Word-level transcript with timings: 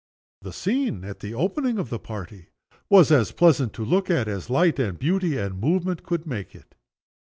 The 0.41 0.51
scene 0.51 1.03
at 1.05 1.19
the 1.19 1.35
opening 1.35 1.77
of 1.77 1.91
the 1.91 1.99
party 1.99 2.47
was 2.89 3.11
as 3.11 3.31
pleasant 3.31 3.71
to 3.73 3.85
look 3.85 4.09
at 4.09 4.27
as 4.27 4.49
light 4.49 4.79
and 4.79 4.97
beauty 4.97 5.37
and 5.37 5.61
movement 5.61 6.01
could 6.01 6.25
make 6.25 6.55
it. 6.55 6.73